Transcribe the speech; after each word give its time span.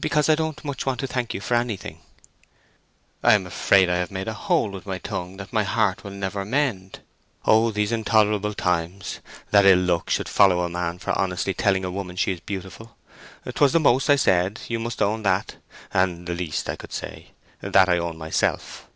"Because 0.00 0.30
I 0.30 0.34
don't 0.36 0.64
much 0.64 0.86
want 0.86 1.00
to 1.00 1.06
thank 1.06 1.34
you 1.34 1.40
for 1.42 1.52
anything." 1.52 2.00
"I 3.22 3.34
am 3.34 3.46
afraid 3.46 3.90
I 3.90 3.98
have 3.98 4.10
made 4.10 4.26
a 4.26 4.32
hole 4.32 4.70
with 4.70 4.86
my 4.86 4.96
tongue 4.96 5.36
that 5.36 5.52
my 5.52 5.64
heart 5.64 6.02
will 6.02 6.12
never 6.12 6.46
mend. 6.46 7.00
O 7.44 7.70
these 7.70 7.92
intolerable 7.92 8.54
times: 8.54 9.18
that 9.50 9.66
ill 9.66 9.80
luck 9.80 10.08
should 10.08 10.30
follow 10.30 10.60
a 10.62 10.70
man 10.70 10.96
for 10.98 11.10
honestly 11.18 11.52
telling 11.52 11.84
a 11.84 11.90
woman 11.90 12.16
she 12.16 12.32
is 12.32 12.40
beautiful! 12.40 12.96
'Twas 13.46 13.74
the 13.74 13.78
most 13.78 14.08
I 14.08 14.16
said—you 14.16 14.78
must 14.78 15.02
own 15.02 15.24
that; 15.24 15.56
and 15.92 16.26
the 16.26 16.32
least 16.32 16.70
I 16.70 16.76
could 16.76 16.94
say—that 16.94 17.88
I 17.90 17.98
own 17.98 18.16
myself." 18.16 18.88